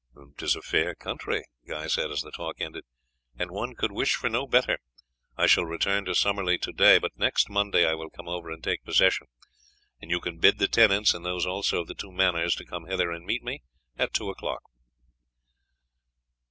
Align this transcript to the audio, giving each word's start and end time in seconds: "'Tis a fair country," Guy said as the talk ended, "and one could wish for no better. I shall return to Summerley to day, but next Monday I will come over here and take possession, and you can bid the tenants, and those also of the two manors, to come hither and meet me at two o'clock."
"'Tis 0.35 0.55
a 0.55 0.63
fair 0.63 0.95
country," 0.95 1.43
Guy 1.67 1.85
said 1.85 2.09
as 2.09 2.23
the 2.23 2.31
talk 2.31 2.59
ended, 2.59 2.85
"and 3.37 3.51
one 3.51 3.75
could 3.75 3.91
wish 3.91 4.15
for 4.15 4.29
no 4.31 4.47
better. 4.47 4.79
I 5.37 5.45
shall 5.45 5.63
return 5.67 6.05
to 6.05 6.15
Summerley 6.15 6.57
to 6.57 6.73
day, 6.73 6.97
but 6.97 7.15
next 7.19 7.51
Monday 7.51 7.87
I 7.87 7.93
will 7.93 8.09
come 8.09 8.27
over 8.27 8.49
here 8.49 8.55
and 8.55 8.63
take 8.63 8.83
possession, 8.83 9.27
and 10.01 10.09
you 10.09 10.19
can 10.19 10.39
bid 10.39 10.57
the 10.57 10.67
tenants, 10.67 11.13
and 11.13 11.23
those 11.23 11.45
also 11.45 11.81
of 11.81 11.87
the 11.87 11.93
two 11.93 12.11
manors, 12.11 12.55
to 12.55 12.65
come 12.65 12.87
hither 12.87 13.11
and 13.11 13.27
meet 13.27 13.43
me 13.43 13.61
at 13.95 14.11
two 14.11 14.31
o'clock." 14.31 14.63